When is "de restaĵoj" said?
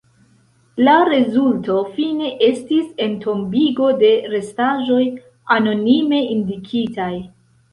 4.01-5.01